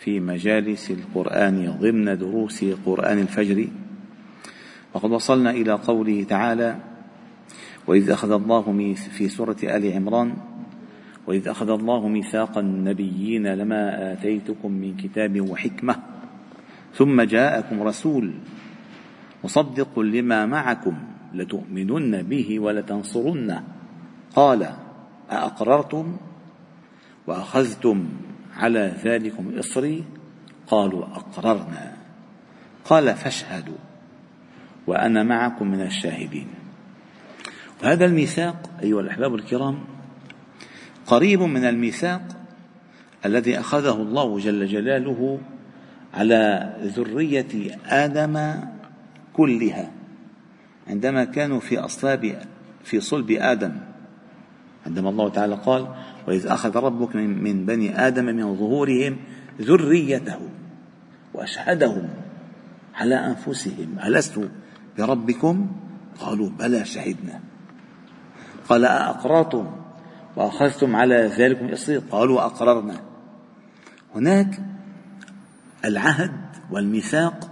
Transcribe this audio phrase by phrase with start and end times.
[0.00, 3.68] في مجالس القرآن ضمن دروس قرآن الفجر.
[4.94, 6.76] وقد وصلنا إلى قوله تعالى
[7.86, 10.34] وإذ أخذ الله في سورة آل عمران
[11.26, 15.96] وإذ أخذ الله ميثاق النبيين لما آتيتكم من كتاب وحكمة
[16.94, 18.32] ثم جاءكم رسول
[19.44, 20.94] مصدق لما معكم
[21.34, 23.62] لتؤمنن به ولتنصرنه.
[24.36, 24.68] قال
[25.30, 26.16] أأقررتم؟
[27.26, 28.08] وأخذتم
[28.58, 30.04] على ذلكم إصري
[30.66, 31.96] قالوا أقررنا.
[32.84, 33.78] قال فاشهدوا
[34.86, 36.46] وأنا معكم من الشاهدين.
[37.82, 39.78] وهذا الميثاق أيها الأحباب الكرام
[41.06, 42.22] قريب من الميثاق
[43.26, 45.40] الذي أخذه الله جل جلاله
[46.14, 48.54] على ذرية آدم
[49.32, 49.90] كلها
[50.88, 52.42] عندما كانوا في أصلاب
[52.84, 53.72] في صلب آدم.
[54.86, 55.86] عندما الله تعالى قال
[56.28, 59.16] وإذ أخذ ربك من بني آدم من ظهورهم
[59.60, 60.38] ذريته
[61.34, 62.08] وأشهدهم
[62.94, 63.98] على أنفسهم.
[64.04, 64.50] ألست
[64.98, 65.66] بربكم؟
[66.20, 67.40] قالوا بلى شهدنا.
[68.68, 69.66] قال أأقررتم
[70.36, 73.00] وأخذتم على ذلكم إصري قالوا أقررنا.
[74.14, 74.60] هناك
[75.84, 76.40] العهد
[76.70, 77.50] والميثاق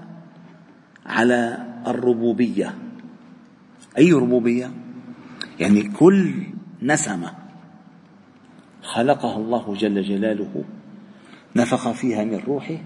[1.06, 2.74] على الربوبية.
[3.98, 4.70] أي ربوبية؟
[5.60, 6.47] يعني كل
[6.82, 7.45] نسمة
[8.97, 10.64] خلقها الله جل جلاله
[11.56, 12.78] نفخ فيها من روحه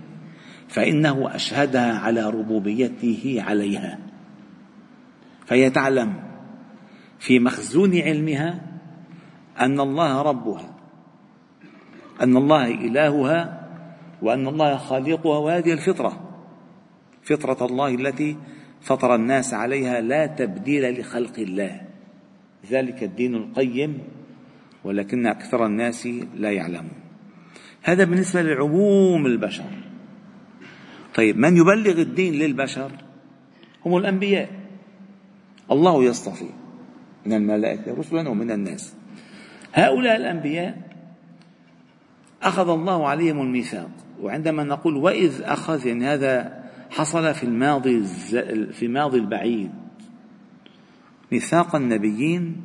[0.69, 3.99] فإنه أشهدها على ربوبيته عليها.
[5.47, 6.15] فهي تعلم
[7.19, 8.61] في مخزون علمها
[9.61, 10.77] أن الله ربها
[12.23, 13.69] أن الله إلهها
[14.23, 16.21] وأن الله خالقها وهذه الفطرة
[17.23, 18.37] فطرة الله التي
[18.81, 21.81] فطر الناس عليها لا تبديل لخلق الله.
[22.71, 24.20] ذلك الدين القيم
[24.85, 27.01] ولكن أكثر الناس لا يعلمون.
[27.83, 29.71] هذا بالنسبة لعموم البشر.
[31.15, 32.93] طيب من يبلغ الدين للبشر؟
[33.87, 34.51] هم الأنبياء.
[35.71, 36.49] الله يصطفي
[37.27, 38.95] من الملائكة رسلا ومن الناس.
[39.75, 40.91] هؤلاء الأنبياء
[42.43, 43.91] أخذ الله عليهم الميثاق.
[44.21, 48.03] وعندما نقول وإذ أخذ يعني هذا حصل في الماضي
[48.73, 49.71] في الماضي البعيد.
[51.33, 52.57] ميثاق النبيين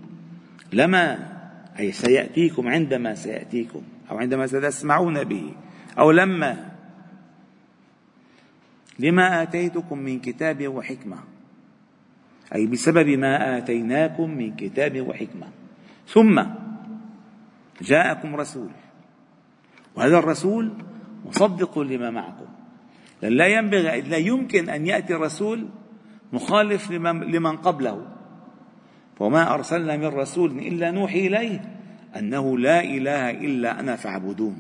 [0.74, 1.35] لما
[1.80, 3.82] أي سيأتيكم عندما سيأتيكم
[4.12, 5.54] أو عندما ستسمعون به
[6.00, 6.72] أو لما.
[9.00, 11.18] لما آتيتكم من كتاب وحكمة.
[12.56, 15.48] أي بسبب ما آتيناكم من كتاب وحكمة.
[16.08, 16.44] ثم
[17.82, 18.70] جاءكم رسول.
[19.96, 20.74] وهذا الرسول
[21.26, 22.46] مصدق لما معكم.
[23.22, 25.68] لا ينبغي لا يمكن أن يأتي الرسول
[26.34, 28.15] مخالف لمن قبله.
[29.20, 31.62] وما أرسلنا من رسول إلا نوحي إليه
[32.16, 34.58] أنه لا إله إلا أنا فاعبدون.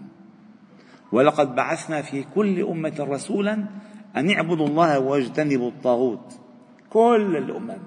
[1.11, 3.65] ولقد بعثنا في كل أمة رسولا
[4.15, 6.39] أن اعبدوا الله واجتنبوا الطاغوت.
[6.89, 7.77] كل الأمم.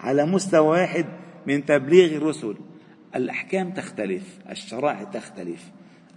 [0.00, 1.06] على مستوى واحد
[1.46, 2.56] من تبليغ الرسل.
[3.16, 5.70] الأحكام تختلف الشرائع تختلف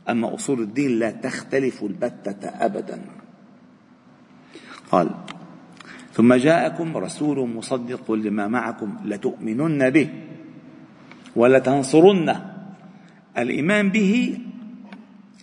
[0.10, 3.02] أما أصول الدين لا تختلف البتة أبدا.
[4.92, 5.10] قال
[6.14, 10.10] ثم جاءكم رسول مصدق لما معكم لتؤمنن به
[11.36, 12.52] ولتنصرنه
[13.38, 14.40] الإيمان به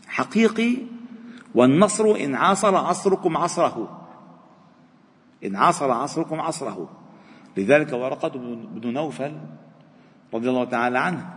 [0.08, 0.76] حقيقي
[1.54, 4.06] والنصر إن عاصر عصركم عصره.
[5.44, 6.88] إن عاصر عصركم عصره.
[7.56, 8.28] لذلك ورقة
[8.74, 9.32] بن نوفل
[10.34, 11.34] رضي الله تعالى عنه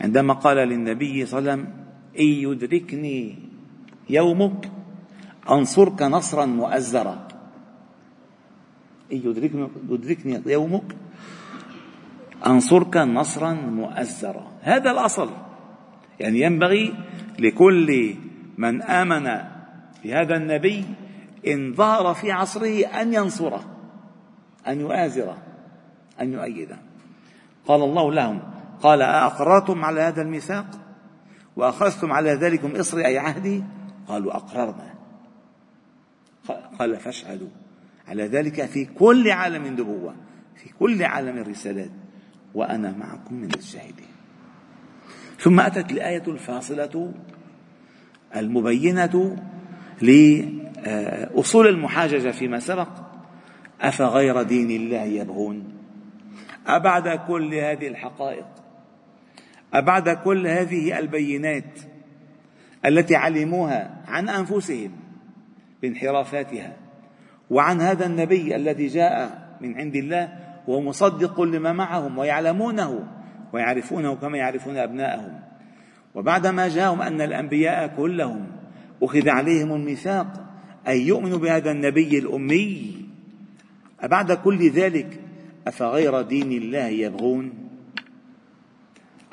[0.00, 1.74] عندما قال للنبي صلى الله عليه وسلم
[2.18, 3.38] إن يدركني
[4.10, 4.70] يومك
[5.50, 7.28] أنصرك نصرا مؤزرا.
[9.16, 10.96] يدركني, يدركني يومك.
[12.46, 14.46] أنصرك نصرا مؤزرا.
[14.60, 15.30] هذا الأصل.
[16.20, 16.94] يعني ينبغي
[17.38, 18.14] لكل
[18.58, 19.24] من آمن
[20.04, 20.84] بهذا النبي
[21.46, 23.64] إن ظهر في عصره أن ينصره
[24.66, 25.38] أن يؤازره
[26.20, 26.78] أن يؤيده.
[27.66, 28.40] قال الله لهم
[28.82, 30.66] قال أأقررتم على هذا الميثاق؟
[31.56, 33.64] وأخذتم على ذلكم إصري أي عهدي؟
[34.08, 34.94] قالوا أقررنا.
[36.78, 37.48] قال فاشهدوا.
[38.08, 40.14] على ذلك في كل عالم نبوة
[40.56, 41.90] في كل عالم الرسالات
[42.54, 44.14] وأنا معكم من الشاهدين.
[45.38, 47.12] ثم أتت الآية الفاصلة
[48.36, 49.36] المبينة
[50.86, 52.88] آه، أصول المحاججة فيما سبق.
[53.80, 55.64] أفغير دين الله يبغون؟
[56.66, 58.46] أبعد كل هذه الحقائق؟
[59.74, 61.78] أبعد كل هذه البينات
[62.86, 64.90] التي علموها عن أنفسهم
[65.82, 66.83] بانحرافاتها؟
[67.50, 70.28] وعن هذا النبي الذي جاء من عند الله
[70.66, 73.06] وهو مصدق لما معهم ويعلمونه
[73.52, 75.40] ويعرفونه كما يعرفون أبناءهم
[76.14, 78.46] وبعدما جاءهم أن الأنبياء كلهم
[79.02, 80.26] أخذ عليهم الميثاق
[80.88, 82.94] أن يؤمنوا بهذا النبي الأمي؟
[84.00, 85.20] أبعد كل ذلك
[85.66, 87.52] أفغير دين الله يبغون؟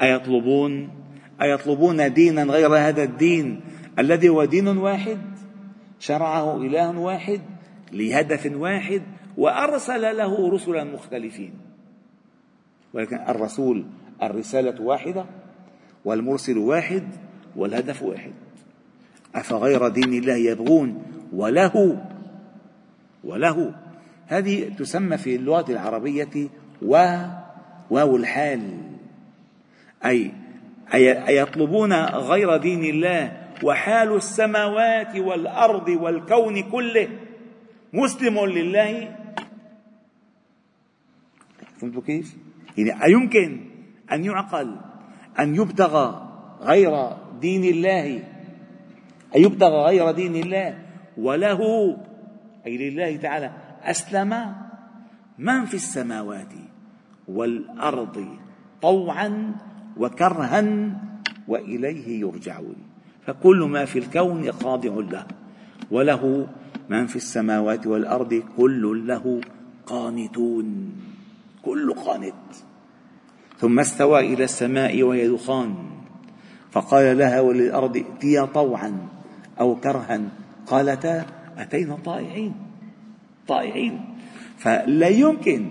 [0.01, 0.89] أيطلبون؟
[1.41, 3.61] أيطلبون دينا غير هذا الدين
[3.99, 5.17] الذي هو دين واحد؟
[5.99, 7.41] شرعه إله واحد؟
[7.93, 9.01] لهدف واحد
[9.37, 11.53] وأرسل له رسلا مختلفين.
[12.93, 13.85] ولكن الرسول
[14.23, 15.25] الرسالة واحدة
[16.05, 17.03] والمرسل واحد
[17.55, 18.33] والهدف واحد.
[19.35, 21.03] أفغير دين الله يبغون
[21.33, 22.05] وله
[23.23, 23.73] وله.
[24.27, 26.49] هذه تسمى في اللغة العربية
[26.81, 27.15] و
[27.89, 28.77] واو الحال.
[30.05, 30.31] أي
[30.93, 37.07] أي يطلبون غير دين الله وحال السماوات والأرض والكون كله.
[37.93, 39.15] مسلم لله.
[41.77, 42.37] فهمتوا كيف؟
[42.77, 43.59] يعني أيمكن
[44.11, 44.75] أن يعقل
[45.39, 46.27] أن يبتغى
[46.61, 46.93] غير
[47.41, 48.23] دين الله.
[49.35, 50.77] أن يبتغى غير دين الله.
[51.17, 51.61] وله
[52.65, 53.51] أي لله تعالى
[53.83, 54.55] أسلم
[55.37, 56.53] من في السماوات
[57.27, 58.37] والأرض
[58.81, 59.55] طوعا
[59.97, 60.63] وكرها
[61.47, 62.75] وإليه يرجعون.
[63.25, 65.25] فكل ما في الكون خاضع له
[65.91, 66.47] وله
[66.91, 69.41] من في السماوات والأرض كل له
[69.85, 70.91] قانتون
[71.63, 72.43] كل قانت.
[73.59, 75.75] ثم استوى إلى السماء وهي دخان
[76.71, 79.07] فقال لها وللأرض ائتيا طوعا
[79.59, 80.21] أو كرها.
[80.67, 81.25] قالتا
[81.57, 82.53] أتينا طائعين
[83.47, 84.01] طائعين.
[84.57, 85.69] فلا يمكن.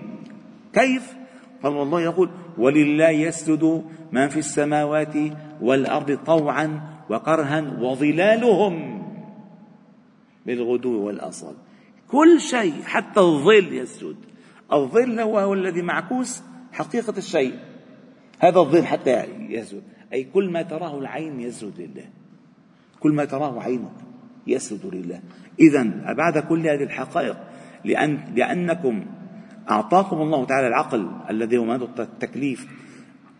[0.72, 1.16] كيف؟
[1.62, 5.16] قال الله يقول ولله يسجد من في السماوات
[5.60, 6.80] والأرض طوعا
[7.10, 8.99] وكرها وظلالهم.
[10.46, 11.54] بالغدو والأصل.
[12.08, 14.16] كل شيء حتى الظل يسجد
[14.72, 16.42] الظل هو الذي معكوس
[16.72, 17.58] حقيقة الشيء.
[18.38, 19.82] هذا الظل حتى يسجد
[20.12, 22.04] أي كل ما تراه العين يسجد لله.
[23.00, 23.92] كل ما تراه عينك
[24.46, 25.20] يسجد لله.
[25.60, 25.82] إذا
[26.12, 27.36] بعد كل هذه الحقائق.
[27.84, 29.06] لأن لأنكم
[29.70, 32.66] أعطاكم الله تعالى العقل الذي هو ماده التكليف.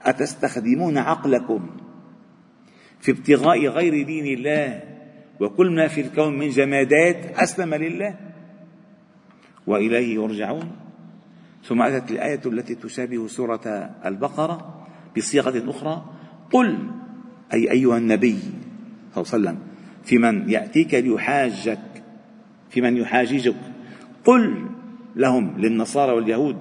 [0.03, 1.71] أتستخدمون عقلكم
[3.01, 4.83] في ابتغاء غير دين الله؟
[5.41, 8.17] وكل ما في الكون من جمادات أسلم لله
[9.67, 10.71] وإليه يرجعون.
[11.65, 16.05] ثم أتت الآية التي تشابه سورة البقرة بصيغة أخرى.
[16.53, 16.91] قل
[17.53, 18.39] أي أيها النبي
[19.15, 19.59] صلى الله عليه وسلم
[20.05, 22.03] في من يأتيك ليحاجك
[22.71, 23.57] في من يحاججك؟
[24.25, 24.67] قل
[25.17, 26.57] لهم للنصارى واليهود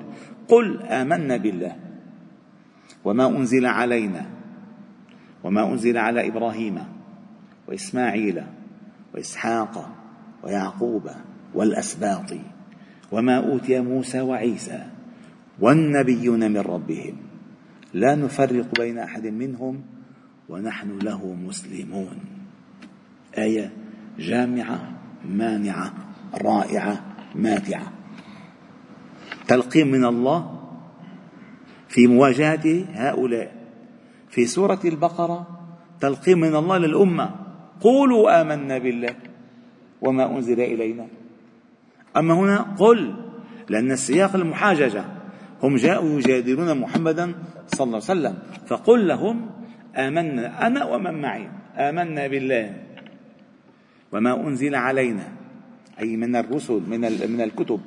[0.48, 1.76] قل آمنا بالله
[3.06, 4.26] وما أنزل علينا
[5.44, 6.80] وما أنزل على إبراهيم
[7.68, 8.44] وإسماعيل
[9.20, 9.90] وإسحاق
[10.44, 11.10] ويعقوب
[11.54, 12.32] والأسباط
[13.12, 14.84] وما أوتي موسى وعيسى
[15.60, 17.16] والنبيون من ربهم.
[17.94, 19.82] لا نفرق بين أحد منهم
[20.50, 22.18] ونحن له مسلمون.
[23.38, 23.72] آية
[24.20, 24.80] جامعة
[25.26, 25.94] مانعة
[26.34, 27.06] رائعة
[27.36, 27.92] ماتعة.
[29.48, 30.60] تلقين من الله
[31.88, 33.52] في مواجهة هؤلاء.
[34.30, 35.48] في سورة البقرة
[36.00, 37.49] تلقين من الله للأمة.
[37.82, 39.16] قولوا آمنا بالله
[40.02, 41.08] وما أنزل إلينا.
[42.18, 43.16] أما هنا قل
[43.70, 45.06] لأن السياق المحاججة
[45.64, 47.34] هم جاءوا يجادلون محمدا
[47.68, 49.50] صلى الله عليه وسلم فقل لهم
[49.96, 52.74] آمنا أنا ومن معي آمنا بالله
[54.12, 55.28] وما أنزل علينا
[56.00, 57.82] أي من الرسل من من الكتب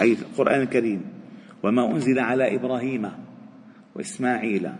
[0.00, 1.02] أي القرآن الكريم
[1.62, 3.10] وما أنزل على إبراهيم
[3.94, 4.70] وإسماعيل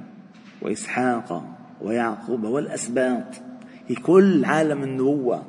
[0.62, 3.45] وإسحاق ويعقوب والأسباط.
[3.94, 5.42] كل عالم النبوة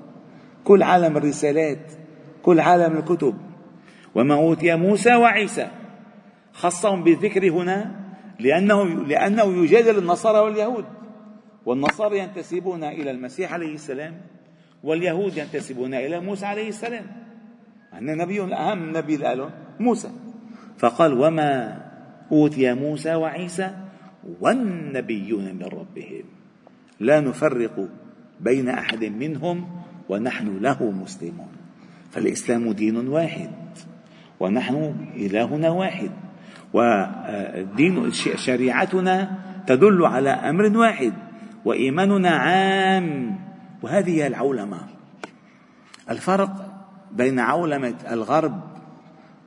[0.63, 1.91] كل عالم الرسالات
[2.43, 3.35] كل عالم الكتب.
[4.15, 5.67] وما أوتي موسى وعيسى
[6.53, 7.95] خصهم بالذكر هنا
[8.39, 10.85] لأنه لأنه يجادل النصارى واليهود.
[11.65, 14.21] والنصارى ينتسبون إلى المسيح عليه السلام
[14.83, 17.05] واليهود ينتسبون إلى موسى عليه السلام.
[17.93, 20.09] أن نبي أهم نبي لهم موسى.
[20.77, 21.81] فقال وما
[22.31, 23.71] أوتي موسى وعيسى
[24.41, 26.23] والنبيون من ربهم.
[26.99, 27.89] لا نفرق
[28.41, 29.67] بين أحد منهم
[30.09, 31.47] ونحن له مسلمون.
[32.11, 33.51] فالإسلام دين واحد
[34.39, 36.11] ونحن إلهنا واحد
[36.73, 41.13] ودين شريعتنا تدل على أمر واحد
[41.65, 43.39] وإيماننا عام.
[43.83, 44.79] وهذه هي العولمة.
[46.09, 48.61] الفرق بين عولمة الغرب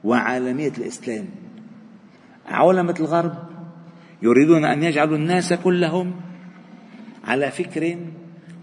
[0.04, 1.24] وعالمية الإسلام.
[2.48, 3.34] عولمة الغرب
[4.22, 6.14] يريدون أن يجعلوا الناس كلهم
[7.24, 7.96] على فكر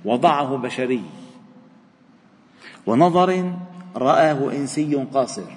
[0.07, 1.03] وضعه بشري.
[2.85, 3.51] ونظر
[3.95, 5.51] رآه إنسي قاصر.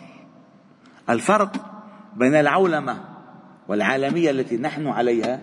[1.10, 1.52] الفرق
[2.16, 3.04] بين العولمة
[3.68, 5.40] والعالمية التي نحن عليها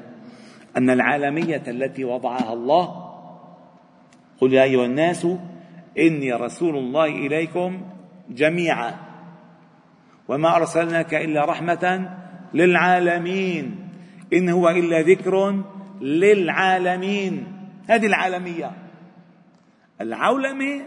[0.77, 3.13] أن العالمية التي وضعها الله
[4.41, 5.27] قل يا أيها الناس
[5.97, 7.81] إني رسول الله إليكم
[8.29, 8.95] جميعا
[10.27, 12.09] وما أرسلناك إلا رحمة
[12.53, 13.89] للعالمين.
[14.33, 15.63] إن هو إلا ذكر
[16.01, 17.47] للعالمين.
[17.87, 18.86] هذه العالمية.
[20.01, 20.81] العولمة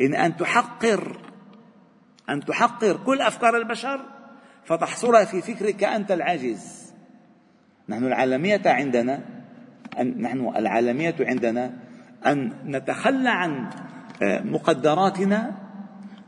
[0.00, 1.16] إن أن تحقر
[2.30, 4.00] أن تحقر كل أفكار البشر
[4.64, 6.92] فتحصرها في فكرك أنت العاجز.
[7.88, 9.20] نحن العالمية عندنا
[10.00, 11.72] أن نحن العالمية عندنا
[12.26, 13.70] أن نتخلى عن
[14.22, 15.56] آه، مقدراتنا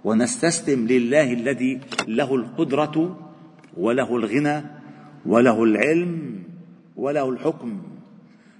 [0.05, 3.19] ونستسلم لله الذي له القدرة
[3.77, 4.63] وله الغنى
[5.27, 6.43] وله العلم
[6.97, 7.83] وله الحكم.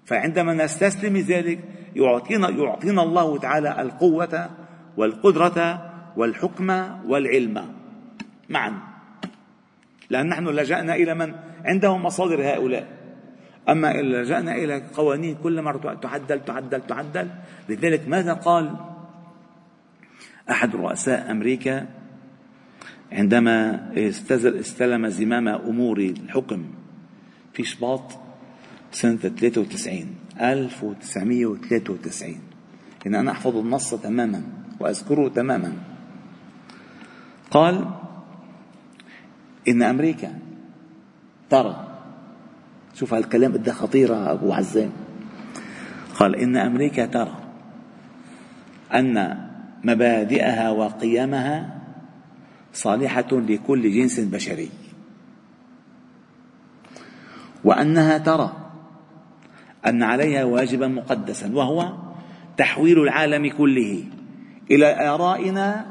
[0.05, 1.59] فعندما نستسلم ذلك
[1.97, 4.51] يعطينا يعطينا الله تعالى القوة
[4.97, 6.71] والقدرة والحكم
[7.07, 7.75] والعلم.
[8.49, 8.73] معا.
[10.11, 12.87] لأن نحن لجأنا إلى من؟ عندهم مصادر هؤلاء.
[13.69, 17.29] أما إن لجأنا إلى قوانين كل مرة تعدل تعدل تعدل
[17.69, 18.75] لذلك ماذا قال
[20.51, 21.87] أحد رؤساء أمريكا
[23.13, 26.65] عندما استلم زمام أمور الحكم
[27.53, 28.03] في شباط
[28.93, 30.07] سنة 93
[30.41, 32.41] 1993
[33.07, 34.43] إن أنا أحفظ النص تماما
[34.81, 35.73] وأذكره تماما.
[37.51, 37.91] قال
[39.69, 40.39] إن أمريكا
[41.51, 41.89] ترى
[42.95, 44.91] شوف هالكلام قد خطيرة أبو عزام
[46.15, 47.39] قال إن أمريكا ترى
[48.95, 49.39] أن
[49.85, 51.79] مبادئها وقيمها
[52.73, 54.71] صالحة لكل جنس بشري
[57.65, 58.62] وأنها ترى
[59.87, 61.93] أن عليها واجبا مقدسا وهو
[62.57, 64.05] تحويل العالم كله
[64.71, 65.87] إلى آرائنا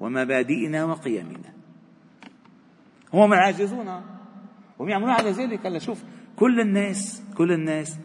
[0.00, 1.52] ومبادئنا وقيمنا.
[3.12, 3.88] هم عاجزون
[4.80, 6.02] هم يعملون على ذلك هلا شوف
[6.36, 7.98] كل الناس كل الناس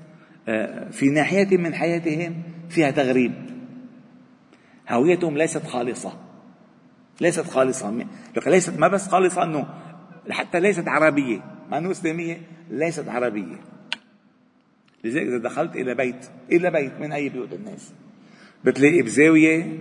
[0.47, 3.33] آه، في ناحية من حياتهم فيها تغريب.
[4.89, 6.13] هويتهم ليست خالصة.
[7.21, 8.05] ليست خالصة.
[8.47, 9.67] ليست ما بس خالصة أنه
[10.29, 11.39] حتى ليست عربية.
[11.71, 13.72] مع أنه إسلامية ليست عربية.
[15.03, 17.93] لذلك إذا دخلت إلى بيت إلى بيت من أي بيوت الناس
[18.65, 19.77] بتلاقي بزاوية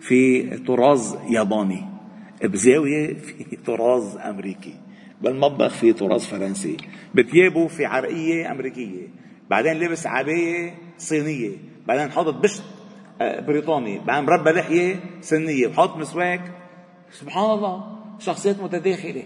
[0.00, 1.84] في طراز ياباني
[2.42, 4.74] بزاوية في طراز أمريكي
[5.22, 6.76] بالمطبخ في طراز فرنسي
[7.14, 9.08] بتيابه في عرقية أمريكية
[9.50, 11.50] بعدين لبس عباية صينية
[11.86, 12.62] بعدين حاطط بشت
[13.20, 16.52] آه، بريطاني بعدين مربى لحية سنية وحاط مسواك.
[17.10, 19.22] سبحان الله شخصيات متداخلة.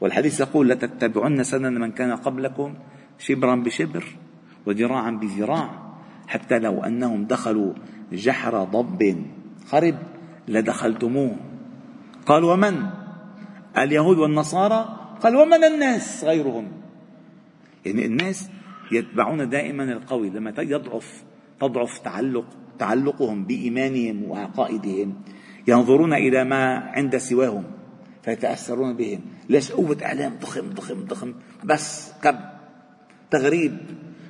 [0.00, 2.74] والحديث يقول لتتبعن سنن من كان قبلكم
[3.18, 4.04] شبرا بشبر
[4.66, 5.70] وذراعا بذراع
[6.26, 7.72] حتى لو أنهم دخلوا
[8.12, 9.26] جحر ضب
[9.66, 9.96] خرب
[10.48, 11.36] لدخلتموه.
[12.26, 12.86] قال ومن؟
[13.78, 16.68] اليهود والنصارى؟ قال ومن الناس غيرهم؟
[17.86, 18.50] يعني الناس
[18.92, 21.24] يتبعون دائما القوي لما يضعف
[21.60, 22.44] تضعف تعلق
[22.78, 25.14] تعلقهم بإيمانهم وعقائدهم
[25.68, 27.64] ينظرون إلى ما عند سواهم
[28.22, 29.20] فيتأثرون بهم.
[29.48, 32.38] ليش قوة إعلام ضخم ضخم ضخم بس كب
[33.30, 33.76] تغريب.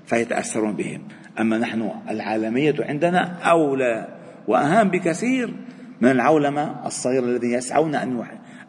[0.06, 1.02] فيتأثرون بهم.
[1.40, 4.08] أما نحن العالمية عندنا أولى
[4.48, 5.54] وأهم بكثير
[6.00, 8.24] من العولمة الصغيرة الذين يسعون أن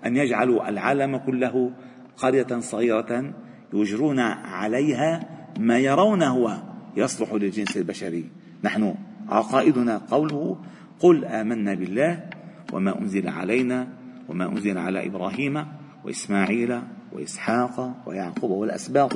[0.05, 1.71] أن يجعلوا العالم كله
[2.17, 3.33] قرية صغيرة
[3.73, 5.19] يجرون عليها
[5.59, 6.57] ما يرون هو
[6.97, 8.29] يصلح للجنس البشري.
[8.63, 8.95] نحن
[9.29, 10.57] عقائدنا قوله
[10.99, 12.19] قل آمنا بالله
[12.73, 13.87] وما أنزل علينا
[14.29, 15.65] وما أنزل على إبراهيم
[16.05, 16.81] وإسماعيل
[17.15, 19.15] وإسحاق ويعقوب والأسباط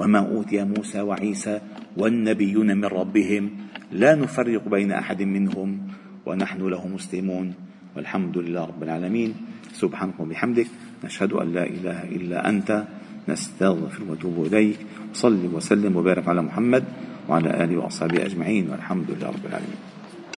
[0.00, 1.60] وما أوتي موسى وعيسى
[1.96, 3.50] والنبيون من ربهم
[3.92, 5.78] لا نفرق بين أحد منهم
[6.26, 7.54] ونحن له مسلمون
[7.96, 9.34] والحمد لله رب العالمين.
[9.72, 10.66] سبحانك وبحمدك
[11.04, 12.84] نشهد أن لا إله إلا أنت
[13.28, 14.78] نستغفر ونتوب إليك.
[15.14, 16.84] وصلي وسلم وبارك على محمد
[17.28, 19.99] وعلى آله وأصحابه أجمعين والحمد لله رب العالمين.